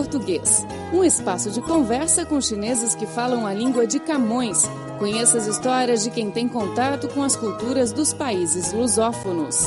[0.00, 4.62] Português, um espaço de conversa com chineses que falam a língua de Camões.
[4.98, 9.58] Conheça as histórias de quem tem contato com as culturas dos países lusófonos.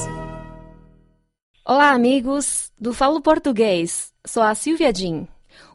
[1.64, 4.12] Olá, amigos do Falo Português.
[4.26, 5.28] Sou a Silvia Jin.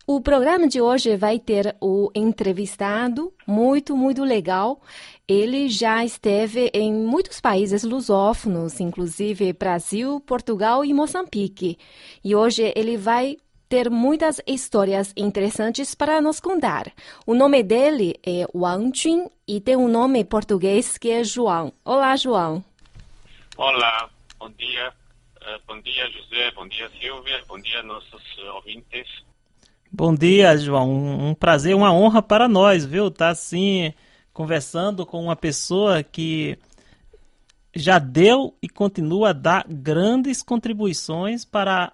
[0.04, 4.80] O programa de hoje vai ter o entrevistado muito, muito legal.
[5.28, 11.78] Ele já esteve em muitos países lusófonos, inclusive Brasil, Portugal e Moçambique.
[12.24, 13.36] E hoje ele vai
[13.68, 16.90] ter muitas histórias interessantes para nos contar.
[17.26, 21.72] O nome dele é Wang Jun e tem um nome português que é João.
[21.84, 22.64] Olá, João.
[23.56, 24.92] Olá, bom dia.
[25.36, 26.50] Uh, bom dia, José.
[26.52, 27.42] Bom dia, Silvia.
[27.46, 28.22] Bom dia, nossos
[28.54, 29.06] ouvintes.
[29.92, 30.90] Bom dia, João.
[30.90, 33.10] Um prazer, uma honra para nós, viu?
[33.10, 33.92] Tá assim
[34.32, 36.58] conversando com uma pessoa que
[37.74, 41.92] já deu e continua a dar grandes contribuições para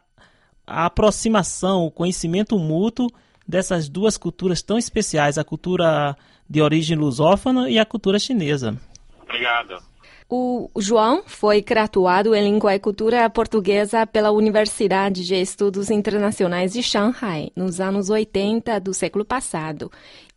[0.66, 3.10] a aproximação, o conhecimento mútuo
[3.46, 6.16] dessas duas culturas tão especiais, a cultura
[6.48, 8.78] de origem lusófona e a cultura chinesa.
[9.22, 9.82] Obrigado.
[10.28, 16.82] O João foi graduado em Língua e Cultura Portuguesa pela Universidade de Estudos Internacionais de
[16.82, 19.92] Shanghai, nos anos 80 do século passado.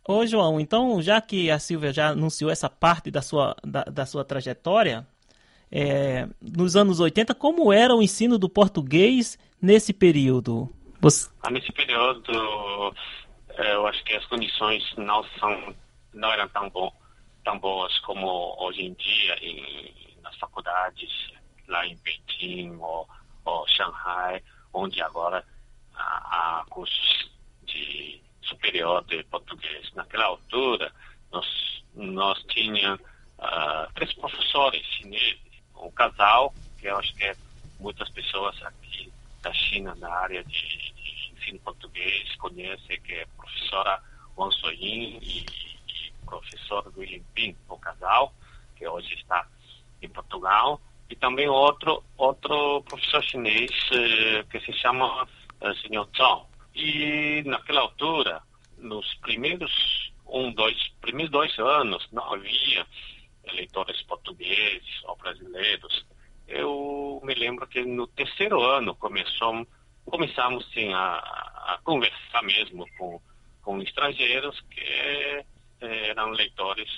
[0.06, 4.06] Ô, João, então, já que a Silvia já anunciou essa parte da sua, da, da
[4.06, 5.06] sua trajetória,
[5.70, 10.68] é, nos anos 80, como era o ensino do português nesse período?
[11.00, 11.30] Você...
[11.42, 12.94] Ah, nesse período,
[13.50, 15.74] é, eu acho que as condições não, são,
[16.12, 16.92] não eram tão bom
[17.48, 21.32] tão boas como hoje em dia em, nas faculdades
[21.66, 23.08] lá em Pequim ou,
[23.46, 24.42] ou Shanghai,
[24.74, 25.42] onde agora
[25.94, 27.30] há, há cursos
[27.64, 29.90] de superior de português.
[29.94, 30.92] Naquela altura,
[31.32, 31.46] nós,
[31.94, 33.00] nós tínhamos
[33.38, 35.40] uh, três professores chineses,
[35.82, 37.36] um casal, que eu acho que é
[37.78, 39.12] muitas pessoas aqui
[39.42, 40.52] da China, na área de,
[40.92, 44.02] de ensino português, conhecem, que é professora
[44.36, 45.46] Wang Soyin e
[46.24, 48.32] professor William Pin, o casal,
[48.76, 49.46] que hoje está
[50.02, 50.80] em Portugal,
[51.10, 55.26] e também outro outro professor chinês eh, que se chama
[55.60, 56.06] eh, Sr.
[56.16, 56.44] Zhang.
[56.74, 58.42] E naquela altura,
[58.76, 62.86] nos primeiros um, dois, primeiros dois anos, não havia
[63.50, 66.06] eleitores portugueses ou brasileiros.
[66.46, 69.66] Eu me lembro que no terceiro ano começou,
[70.04, 73.20] começamos sim a, a conversar mesmo com,
[73.62, 75.44] com estrangeiros que eh,
[75.80, 76.88] eram leitores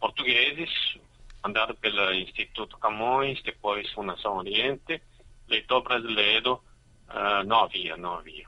[0.00, 0.70] portugueses,
[1.42, 5.00] mandado pelo Instituto Camões, depois Fundação Oriente,
[5.48, 6.60] leitor brasileiro
[7.08, 8.46] uh, não havia, não havia.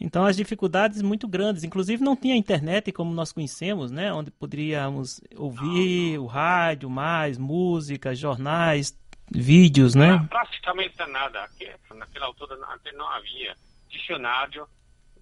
[0.00, 5.20] Então as dificuldades muito grandes, inclusive não tinha internet como nós conhecemos, né, onde poderíamos
[5.34, 8.98] ouvir o rádio, mais música, jornais,
[9.30, 10.24] vídeos, né?
[10.28, 11.48] praticamente nada.
[11.94, 13.56] naquela altura até não havia
[13.88, 14.68] dicionário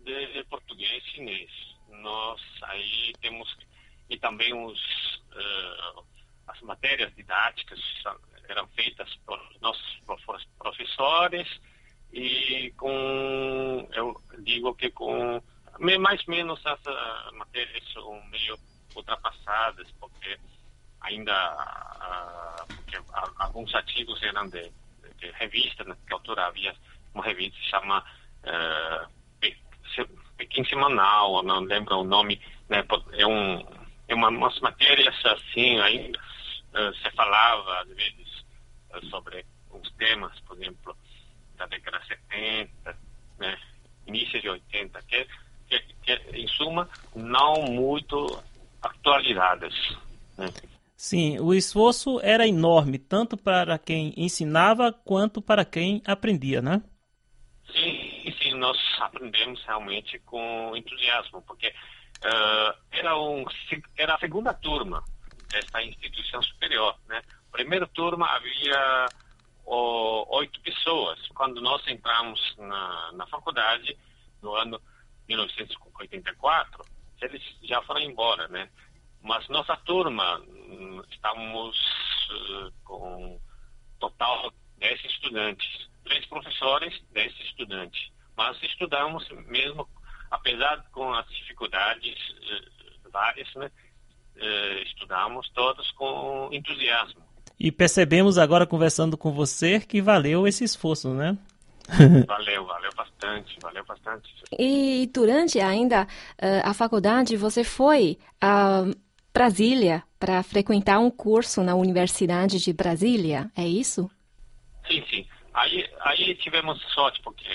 [0.05, 1.51] de, de português chinês
[2.03, 3.49] nós aí temos
[4.11, 4.79] e também os
[5.33, 6.05] uh,
[6.47, 7.81] as matérias didáticas
[8.49, 10.01] eram feitas por nossos
[10.59, 11.49] professores
[12.15, 15.43] e com eu digo que com
[15.79, 18.57] mais ou menos essas matérias são meio
[18.95, 20.39] ultrapassadas porque
[21.01, 22.99] ainda uh, porque
[23.39, 24.71] alguns artigos eram de,
[25.19, 26.75] de, revista naquela altura havia
[27.13, 29.15] uma revista que se chama uh,
[30.37, 32.85] Pequim Semanal, não lembro o nome, né?
[33.13, 33.67] É, um,
[34.09, 38.45] é uma, umas matérias assim, ainda uh, se falava às vezes
[38.95, 40.97] uh, sobre os temas, por exemplo,
[41.57, 42.99] da década 70,
[43.39, 43.59] né?
[44.07, 45.27] Início de 80, que,
[45.69, 48.43] que, que em suma, não muito
[48.83, 49.75] atualidades,
[50.37, 50.47] né?
[50.97, 56.83] Sim, o esforço era enorme, tanto para quem ensinava quanto para quem aprendia, né?
[58.65, 63.45] nós aprendemos realmente com entusiasmo, porque uh, era, um,
[63.97, 65.05] era a segunda turma
[65.51, 66.97] desta instituição superior.
[67.07, 67.21] Né?
[67.53, 69.07] Primeira turma havia
[69.67, 71.19] oito pessoas.
[71.29, 73.97] Quando nós entramos na, na faculdade,
[74.43, 74.81] no ano
[75.29, 76.85] 1984,
[77.23, 78.69] eles já foram embora, né?
[79.23, 81.77] Mas nossa turma, hum, estamos
[82.31, 83.41] uh, com
[83.99, 85.89] total 10 estudantes.
[86.05, 89.89] Três professores, 10 estudantes mas estudamos mesmo,
[90.31, 92.17] apesar com as dificuldades
[92.51, 93.71] eh, várias, né?
[94.37, 97.24] Eh, estudamos todos com entusiasmo.
[97.59, 101.39] E percebemos agora conversando com você que valeu esse esforço, né?
[102.27, 104.31] valeu, valeu bastante, valeu bastante.
[104.59, 108.85] E durante ainda uh, a faculdade, você foi a
[109.33, 114.11] Brasília para frequentar um curso na Universidade de Brasília, é isso?
[114.89, 115.27] Sim, sim.
[115.53, 117.47] Aí, aí tivemos sorte, porque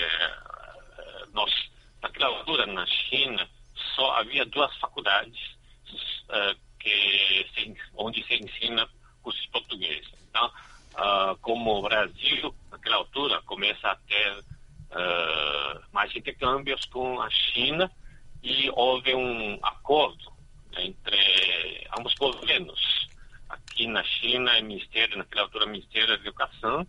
[1.32, 1.50] nós,
[2.02, 3.48] naquela altura, na China
[3.94, 5.38] só havia duas faculdades
[6.28, 8.88] uh, que se, onde se ensina
[9.22, 10.06] cursos português.
[10.28, 17.30] Então, uh, como o Brasil, naquela altura, começa a ter uh, mais intercâmbios com a
[17.30, 17.90] China
[18.42, 20.32] e houve um acordo
[20.76, 23.08] entre ambos governos.
[23.48, 26.86] Aqui na China, é Ministério, naquela altura, Ministério da Educação.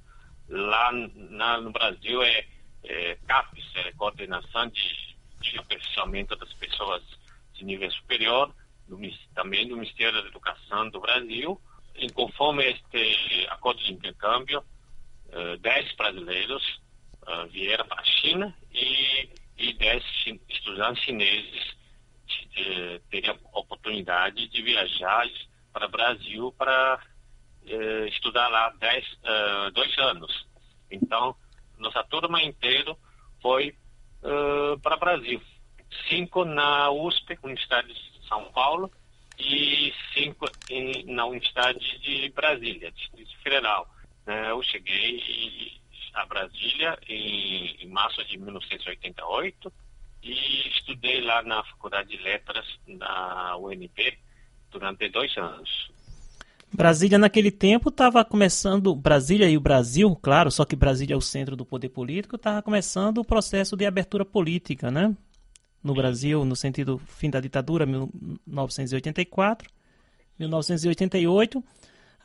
[0.47, 2.45] Lá na, no Brasil é,
[2.83, 7.01] é CAPES, é Coordenação de, de Aperfeiçoamento das Pessoas
[7.53, 8.53] de Nível Superior,
[8.87, 8.97] do,
[9.33, 11.59] também do Ministério da Educação do Brasil.
[12.13, 14.63] Conforme este acordo de intercâmbio,
[15.27, 16.81] uh, 10 brasileiros
[17.27, 20.03] uh, vieram para a China e, e 10
[20.49, 25.27] estudantes chineses uh, teriam a oportunidade de viajar
[25.71, 26.99] para o Brasil para
[28.07, 30.47] estudar lá dez, uh, dois anos.
[30.89, 31.35] Então,
[31.77, 32.97] nossa turma inteira
[33.39, 33.75] foi
[34.81, 35.41] para o Brasil.
[36.09, 38.91] Cinco na USP, Universidade de São Paulo,
[39.41, 43.87] e cinco em, na Universidade de Brasília, Distrito Federal.
[44.49, 45.79] eu cheguei
[46.13, 49.73] a Brasília em, em março de 1988
[50.23, 54.17] e estudei lá na Faculdade de Letras da UNB
[54.69, 55.91] durante dois anos.
[56.73, 61.21] Brasília naquele tempo estava começando, Brasília e o Brasil, claro, só que Brasília é o
[61.21, 65.13] centro do poder político, estava começando o processo de abertura política, né?
[65.83, 69.69] No Brasil, no sentido fim da ditadura, 1984,
[70.37, 71.63] 1988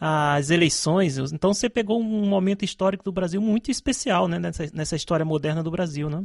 [0.01, 1.17] as eleições.
[1.33, 5.63] Então você pegou um momento histórico do Brasil muito especial, né, nessa, nessa história moderna
[5.63, 6.21] do Brasil, né?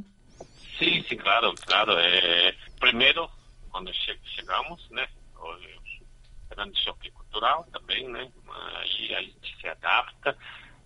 [0.78, 1.94] Sim, sim, claro, claro.
[1.98, 3.30] É, primeiro,
[3.70, 5.08] quando che chegamos, né,
[6.50, 8.30] grande choque cultural também, né,
[8.80, 10.38] aí a gente se adapta.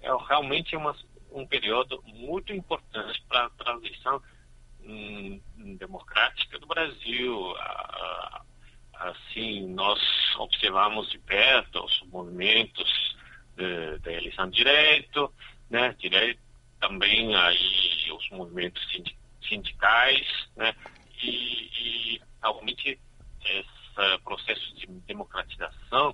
[0.02, 0.96] É realmente uma,
[1.32, 4.22] um período muito importante para a transição
[5.78, 7.56] democrática do Brasil.
[8.94, 10.00] Assim, nós
[10.38, 13.16] observamos de perto os movimentos
[14.02, 15.32] da eleição de direito,
[15.70, 16.40] né, direito
[16.80, 18.82] também aí os movimentos
[19.48, 20.74] sindicais, né,
[21.24, 21.70] e,
[22.16, 23.00] e realmente
[23.46, 26.14] esse processo de democratização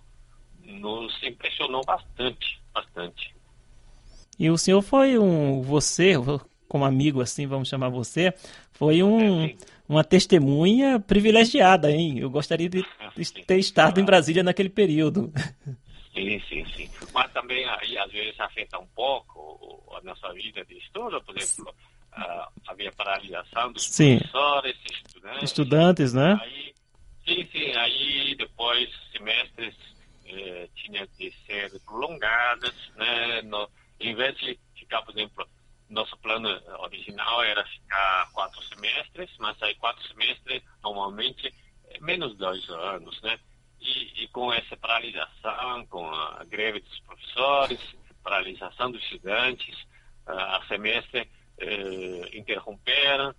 [0.64, 3.36] nos impressionou bastante, bastante.
[4.38, 6.14] E o senhor foi um, você,
[6.68, 8.34] como amigo assim, vamos chamar você,
[8.82, 9.56] foi um, é,
[9.88, 12.18] uma testemunha privilegiada, hein?
[12.18, 12.84] Eu gostaria de
[13.46, 15.32] ter estado em Brasília naquele período.
[16.12, 16.90] Sim, sim, sim.
[17.14, 21.72] Mas também aí às vezes afeta um pouco a nossa vida de estudo, por exemplo,
[22.18, 24.18] uh, havia paralisação dos sim.
[24.18, 25.44] professores, estudantes.
[25.44, 26.40] Estudantes, né?
[26.42, 26.74] Aí,
[27.24, 27.72] sim, sim.
[27.78, 29.76] Aí depois semestres
[30.26, 33.44] eh, tinham que ser prolongadas, né?
[33.44, 33.70] No,
[34.00, 35.48] em vez de ficar, por exemplo,
[35.92, 36.50] nosso plano
[36.80, 41.54] original era ficar quatro semestres, mas aí quatro semestres normalmente
[41.90, 43.38] é menos dois anos, né?
[43.80, 47.80] E, e, com essa paralisação, com a greve dos professores,
[48.24, 49.76] paralisação dos estudantes,
[50.26, 53.34] a semestre eh, interromperam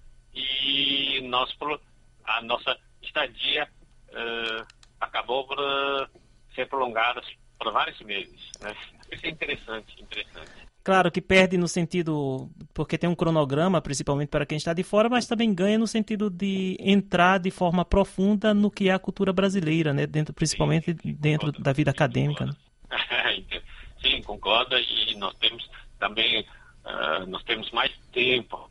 [1.62, 1.80] e nós,
[2.24, 3.68] a nossa estadia
[4.14, 4.64] eh,
[5.00, 6.06] acabou por uh,
[6.54, 7.20] ser prolongada
[7.58, 8.74] por vários meses, né?
[9.10, 10.50] Isso é interessante, interessante.
[10.84, 15.08] Claro que perde no sentido, porque tem um cronograma, principalmente para quem está de fora,
[15.08, 19.32] mas também ganha no sentido de entrar de forma profunda no que é a cultura
[19.32, 20.06] brasileira, né?
[20.06, 22.46] dentro, principalmente sim, dentro concordo, da vida acadêmica.
[22.46, 22.52] Né?
[24.02, 24.76] Sim, concordo.
[24.76, 25.70] E nós temos
[26.00, 28.68] também, uh, nós temos mais tempo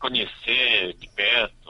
[0.00, 1.65] conhecer de perto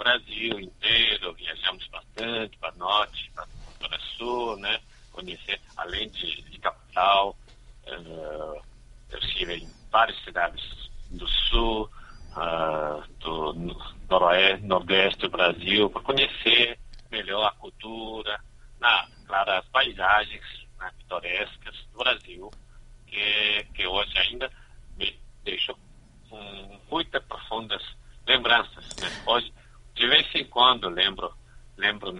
[0.00, 4.80] Brasil inteiro, viajamos bastante para norte, para sul, né?
[5.12, 7.36] Conhecer, além de, de capital,
[7.86, 8.62] uh,
[9.10, 10.62] eu estive em várias cidades
[11.10, 11.90] do sul,
[12.32, 13.52] uh, do
[14.08, 16.78] noroeste, nordeste do Brasil, para conhecer
[17.10, 18.40] melhor a cultura,
[18.80, 20.44] na, claro, as paisagens
[20.78, 22.50] né, pitorescas do Brasil,
[23.06, 24.50] que, que hoje ainda
[24.96, 25.14] me
[25.44, 25.76] deixam
[26.30, 27.82] com muitas profundas
[28.26, 28.96] lembranças.
[28.96, 29.22] Né?
[29.26, 29.52] Hoje,
[30.00, 31.32] de vez em quando, lembro,
[31.76, 32.12] lembro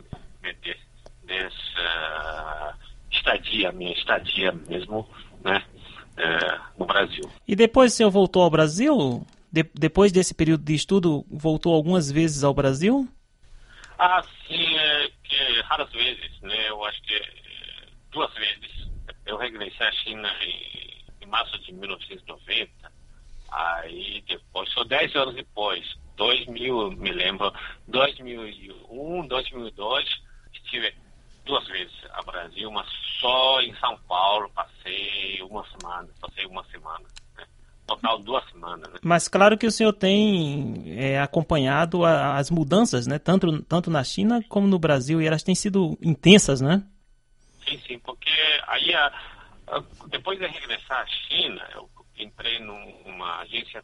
[0.42, 0.76] de,
[1.22, 2.76] dessa
[3.12, 5.08] estadia, minha estadia mesmo,
[5.44, 5.62] né?
[6.16, 7.30] é, no Brasil.
[7.46, 9.24] E depois o senhor voltou ao Brasil?
[9.52, 13.08] De, depois desse período de estudo, voltou algumas vezes ao Brasil?
[13.96, 16.68] Ah, sim, é, que, raras vezes, né?
[16.68, 17.22] Eu acho que é,
[18.10, 18.90] duas vezes.
[19.26, 22.70] Eu regressei à China em, em março de 1990.
[23.52, 25.84] Aí depois, só dez anos depois,
[26.20, 27.50] 2000, me lembro,
[27.88, 30.22] 2001, 2002,
[30.52, 30.94] estive
[31.46, 32.86] duas vezes a Brasil, mas
[33.18, 37.04] só em São Paulo passei uma semana, passei uma semana.
[37.38, 37.46] Né?
[37.86, 38.92] Total duas semanas.
[38.92, 38.98] Né?
[39.02, 43.18] Mas claro que o senhor tem é, acompanhado a, as mudanças, né?
[43.18, 46.84] Tanto, tanto na China como no Brasil, e elas têm sido intensas, né?
[47.66, 48.30] Sim, sim, porque
[48.68, 49.06] aí, a,
[49.68, 53.82] a, depois de regressar à China, eu entrei numa agência,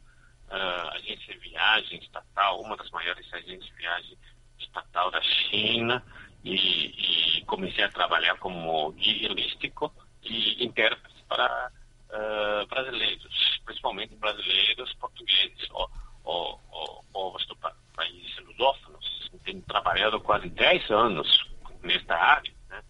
[0.50, 4.18] uh, agência de viagem estatal, uma das maiores agências de viagem
[4.58, 6.02] estatal da China,
[6.44, 11.72] e, e comecei a trabalhar como guia turístico e intérprete para
[12.10, 15.90] uh, brasileiros, principalmente brasileiros portugueses ou,
[16.24, 19.30] ou, ou povos do países lusófonos.
[19.44, 21.46] Tenho trabalhado quase 10 anos
[21.82, 22.82] nesta área, né?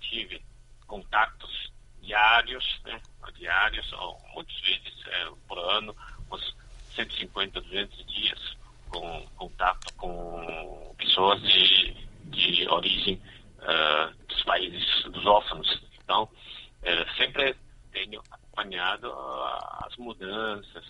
[0.00, 0.42] tive
[0.86, 3.00] contatos diários, né?
[3.34, 5.96] diários, ou muitas vezes é, por ano,
[6.30, 6.56] uns
[6.94, 8.56] 150, 200 dias
[8.90, 11.92] com contato com pessoas de,
[12.26, 13.20] de origem
[13.58, 15.82] uh, dos países lusófonos.
[16.04, 17.56] Então, uh, sempre
[17.90, 20.84] tenho acompanhado uh, as mudanças,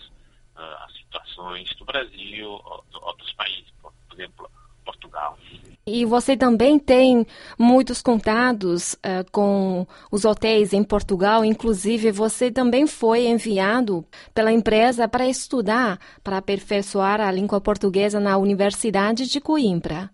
[0.55, 2.49] uh, as situações do Brasil,
[2.93, 4.51] outros países, por exemplo,
[4.83, 5.37] Portugal.
[5.85, 7.27] E você também tem
[7.59, 15.09] muitos contatos uh, com os hotéis em Portugal, inclusive você também foi enviado pela empresa
[15.09, 20.09] para estudar, para aperfeiçoar a língua portuguesa na Universidade de Coimbra.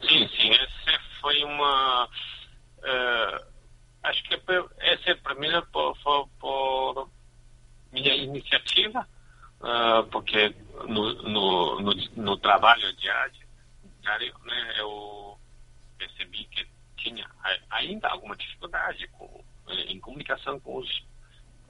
[0.00, 2.06] Sim, sim, essa foi uma.
[2.78, 3.44] Uh,
[4.02, 7.10] acho que essa é a primeira por, por, por
[7.92, 9.06] minha iniciativa,
[9.60, 10.54] uh, porque
[10.88, 13.45] no, no, no, no trabalho diário
[14.44, 15.38] né, eu
[15.98, 17.28] percebi que tinha
[17.70, 20.98] ainda alguma dificuldade com, eh, em comunicação com os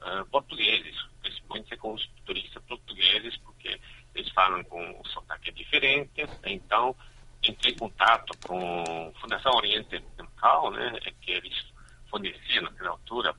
[0.01, 3.79] uh, portugueses, principalmente com os turistas portugueses, porque
[4.15, 6.25] eles falam com um sotaque diferente.
[6.45, 6.95] Então,
[7.43, 11.73] entrei em contato com a Fundação Oriente Central, né, que eles
[12.09, 13.35] forneciam naquela altura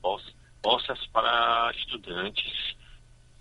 [0.63, 2.77] bolsas para estudantes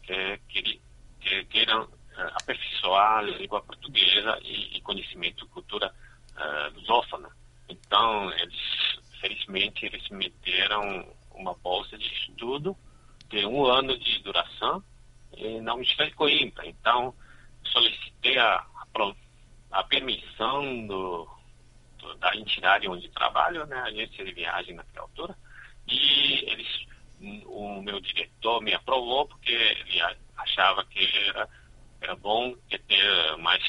[0.03, 0.81] que, que,
[1.19, 5.93] que queiram uh, aperfeiçoar a língua portuguesa e, e conhecimento cultura
[6.35, 7.29] uh, lusófona.
[7.69, 12.75] Então, eles, felizmente, eles meteram uma bolsa de estudo
[13.29, 14.83] de um ano de duração
[15.61, 16.65] na Universidade de Coimbra.
[16.65, 17.13] Então,
[17.65, 18.65] solicitei a,
[19.71, 21.27] a, permissão do,
[21.97, 25.37] do, da entidade onde trabalho, né, agência de viagem naquela altura,
[25.87, 26.67] e eles,
[27.45, 30.01] o meu diretor me aprovou porque ele
[30.37, 31.47] achava que era
[32.01, 33.63] era bom que ter mais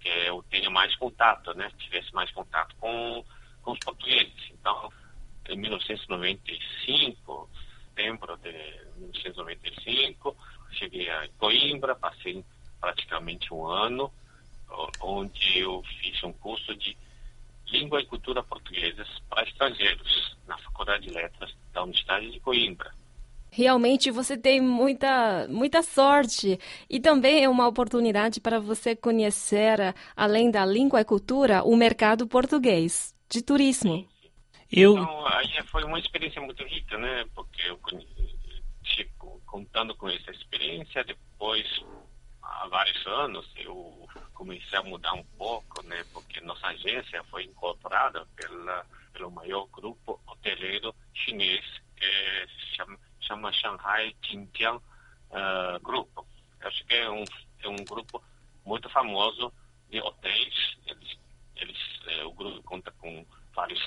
[0.00, 1.70] que eu tenha mais contato, né?
[1.78, 3.24] Tivesse mais contato com,
[3.62, 4.50] com os portugueses.
[4.52, 4.92] Então,
[5.48, 7.50] em 1995,
[7.88, 8.52] setembro de
[8.96, 10.36] 1995,
[10.72, 12.44] cheguei a Coimbra, passei
[12.80, 14.12] praticamente um ano,
[15.00, 16.96] onde eu fiz um curso de
[17.66, 22.92] língua e cultura portuguesas para estrangeiros na Faculdade de Letras da Universidade de Coimbra.
[23.56, 26.60] Realmente você tem muita, muita sorte
[26.90, 32.26] e também é uma oportunidade para você conhecer, além da língua e cultura, o mercado
[32.26, 34.06] português de turismo.
[34.70, 34.92] Eu...
[34.98, 37.24] Então, aí foi uma experiência muito rica, né?
[37.34, 37.80] Porque eu
[38.82, 41.66] tipo, contando com essa experiência, depois,
[42.42, 46.04] há vários anos, eu comecei a mudar um pouco, né?
[46.12, 48.84] Porque nossa agência foi incorporada pela,
[49.14, 51.64] pelo maior grupo hoteleiro chinês
[51.96, 54.80] que se chama chama Shanghai Jinjiang
[55.30, 56.08] uh, Group.
[56.60, 57.24] Acho que é um,
[57.60, 58.22] é um grupo
[58.64, 59.52] muito famoso
[59.90, 60.76] de hotéis.
[60.86, 61.18] Eles,
[61.56, 63.80] eles, é, o grupo conta com vários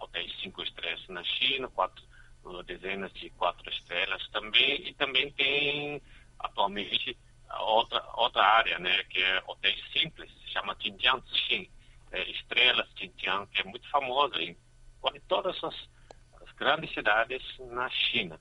[0.00, 2.04] hotéis cinco estrelas na China, quatro
[2.44, 6.00] uh, dezenas de quatro estrelas também, e também tem
[6.38, 7.16] atualmente
[7.60, 11.68] outra, outra área, né, que é hotéis simples, chama Jinjiang Xin,
[12.12, 14.56] é, Estrelas Jinjiang, que é muito famosa em
[15.00, 15.74] quase todas as,
[16.42, 18.40] as grandes cidades na China.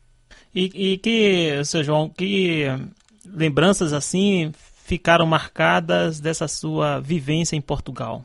[0.54, 2.66] E, e que, seu João, que
[3.26, 4.52] lembranças assim
[4.86, 8.24] ficaram marcadas dessa sua vivência em Portugal?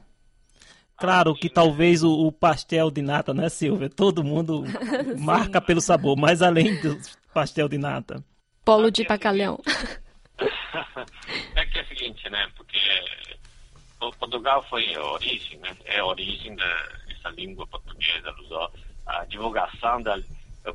[0.96, 3.88] Claro que talvez o, o pastel de nata, né, Silvia?
[3.88, 4.64] Todo mundo
[5.16, 6.98] marca pelo sabor, mas além do
[7.32, 8.22] pastel de nata.
[8.64, 9.62] Polo de bacalhau.
[11.54, 12.48] É que é o seguinte, né?
[12.56, 12.78] Porque
[13.98, 15.74] Portugal foi a origem, né?
[15.84, 18.34] É a origem dessa língua portuguesa,
[19.06, 20.18] a divulgação da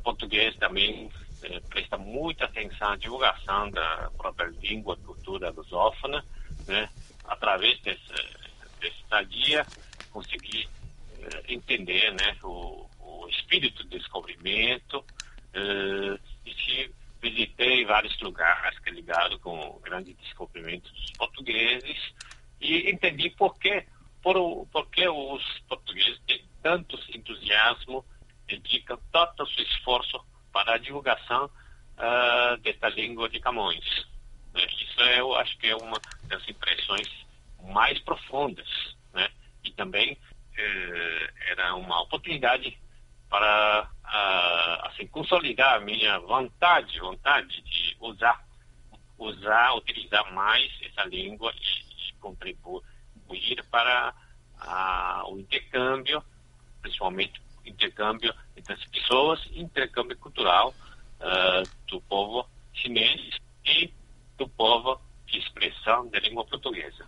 [0.02, 1.08] português também
[1.44, 6.24] é, presta muita atenção à divulgação da própria língua cultura lusófona,
[6.66, 6.88] né?
[7.24, 8.12] Através desse,
[8.80, 9.66] desse estadia,
[10.10, 10.68] conseguir
[11.20, 12.36] é, entender, né?
[12.42, 15.04] O, o, espírito do descobrimento
[15.52, 21.96] é, e visitei vários lugares que é ligado com o grande descobrimento dos portugueses
[22.60, 23.84] e entendi por que,
[24.22, 28.04] por, por os portugueses têm tanto entusiasmo,
[28.46, 30.20] dedicam tanto esforço
[30.64, 33.84] para a divulgação uh, desta língua de Camões.
[34.54, 34.64] Né?
[34.80, 37.08] Isso é, eu acho que é uma das impressões
[37.62, 38.66] mais profundas,
[39.12, 39.28] né?
[39.62, 40.18] E também
[40.56, 42.78] eh, era uma oportunidade
[43.30, 48.46] para uh, assim consolidar a minha vontade, vontade de usar,
[49.18, 52.84] usar, utilizar mais essa língua e, e contribuir
[53.70, 54.14] para
[54.60, 56.22] uh, o intercâmbio,
[56.82, 60.74] principalmente intercâmbio entre as pessoas, intercâmbio cultural
[61.20, 63.92] uh, do povo chinês e
[64.36, 67.06] do povo de expressão da língua portuguesa.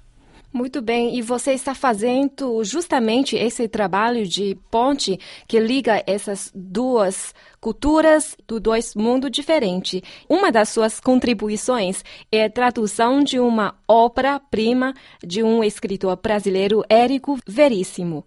[0.52, 7.34] Muito bem, e você está fazendo justamente esse trabalho de ponte que liga essas duas
[7.60, 10.00] culturas do dois mundos diferentes.
[10.28, 17.38] Uma das suas contribuições é a tradução de uma obra-prima de um escritor brasileiro, Érico
[17.46, 18.24] Veríssimo.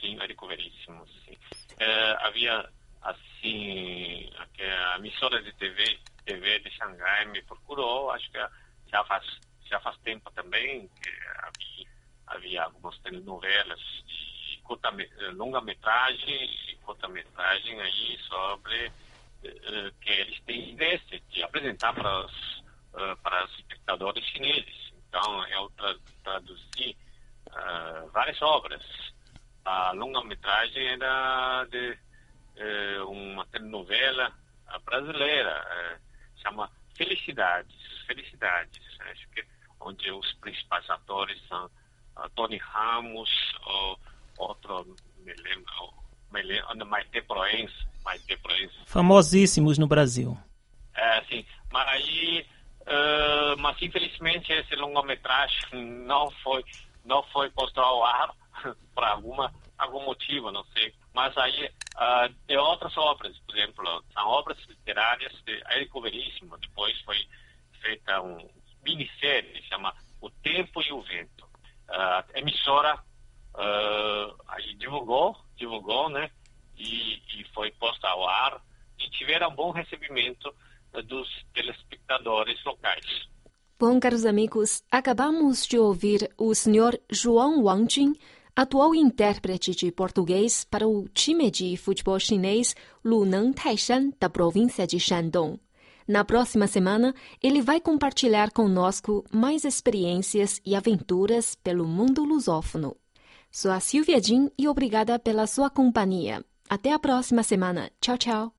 [0.00, 1.17] Sim, Érico Veríssimo, sim.
[1.80, 2.68] É, havia,
[3.02, 8.38] assim, a emissora de TV, TV de Xangai me procurou, acho que
[8.90, 9.24] já faz
[9.68, 11.10] já faz tempo também que
[11.42, 11.86] havia,
[12.26, 14.62] havia algumas telenovelas de
[15.34, 22.62] longa-metragem e curta-metragem aí sobre uh, que eles têm interesse de apresentar para os,
[23.22, 24.92] para os espectadores chineses.
[25.08, 26.96] Então, eu tra traduzi
[27.46, 28.82] uh, várias obras.
[29.68, 31.98] A longa-metragem era de
[33.06, 34.32] uma telenovela
[34.82, 36.00] brasileira,
[36.36, 37.76] chama Felicidades.
[38.06, 38.80] Felicidades.
[39.00, 39.44] Acho que
[39.80, 43.30] onde os principais atores são uh, Tony Ramos,
[43.66, 44.00] ou
[44.38, 45.94] outro, me lembro,
[46.32, 48.74] me lembro Maite Proença, Maite Proença.
[48.86, 50.36] Famosíssimos no Brasil.
[50.94, 51.44] É, sim.
[51.70, 52.46] Mas aí,
[52.80, 56.64] uh, mas infelizmente esse longa-metragem não foi,
[57.04, 58.37] não foi posto ao ar
[58.94, 60.94] por alguma, algum motivo, não sei.
[61.14, 66.98] Mas aí uh, de outras obras, por exemplo, são obras literárias de Érico Veríssimo, depois
[67.02, 67.18] foi
[67.80, 68.48] feita um
[68.84, 71.46] minissérie, chama O Tempo e o Vento.
[71.88, 73.02] A emissora
[73.54, 76.30] uh, aí divulgou, divulgou, né?
[76.76, 78.62] E, e, foi posta ao ar
[78.98, 80.54] e tiveram bom recebimento
[80.92, 83.28] uh, dos telespectadores locais.
[83.78, 88.14] Bom, caros amigos, acabamos de ouvir o senhor João Wangjing,
[88.58, 94.98] atual intérprete de português para o time de futebol chinês Luneng Taishan, da província de
[94.98, 95.60] Shandong.
[96.08, 102.96] Na próxima semana, ele vai compartilhar conosco mais experiências e aventuras pelo mundo lusófono.
[103.48, 106.44] Sou a Silvia Jin e obrigada pela sua companhia.
[106.68, 107.92] Até a próxima semana.
[108.00, 108.57] Tchau, tchau.